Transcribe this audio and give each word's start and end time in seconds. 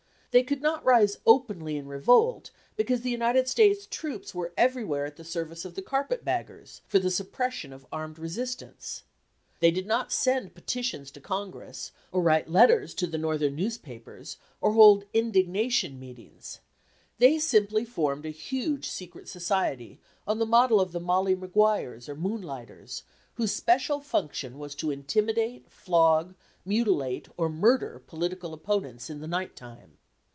They 0.33 0.43
could 0.43 0.61
not 0.61 0.85
rise 0.85 1.17
openly 1.25 1.75
in 1.75 1.87
revolt 1.89 2.51
because 2.77 3.01
the 3.01 3.09
United 3.11 3.49
States 3.49 3.85
troops 3.85 4.33
were 4.33 4.53
everywhere 4.55 5.05
at 5.05 5.17
the 5.17 5.25
service 5.25 5.65
of 5.65 5.75
the 5.75 5.81
carpet 5.81 6.23
baggers, 6.23 6.79
for 6.87 6.99
the 6.99 7.11
suppression 7.11 7.73
of 7.73 7.85
armed 7.91 8.17
resistance. 8.17 9.03
They 9.59 9.71
did 9.71 9.85
not 9.85 10.09
send 10.13 10.55
petitions 10.55 11.11
to 11.11 11.19
Congress, 11.19 11.91
or 12.13 12.21
write 12.21 12.49
letters 12.49 12.93
to 12.93 13.07
the 13.07 13.17
Northern 13.17 13.57
newspapers, 13.57 14.37
or 14.61 14.71
hold 14.71 15.03
indignation 15.13 15.99
meetings. 15.99 16.61
They 17.17 17.37
simply 17.37 17.83
formed 17.83 18.25
a 18.25 18.29
huge 18.29 18.87
secret 18.87 19.27
society 19.27 19.99
on 20.25 20.39
the 20.39 20.45
model 20.45 20.79
of 20.79 20.93
the 20.93 21.01
"Molly 21.01 21.35
Maguires" 21.35 22.07
or 22.07 22.15
"Moonlighters," 22.15 23.03
whose 23.33 23.51
special 23.51 23.99
function 23.99 24.57
was 24.59 24.75
to 24.75 24.91
intimidate, 24.91 25.69
flog, 25.69 26.35
mutilate, 26.63 27.27
or 27.35 27.49
murder 27.49 28.01
political 28.07 28.53
opponents 28.53 29.09
in 29.09 29.19
the 29.19 29.27
night 29.27 29.57
time. 29.57 29.97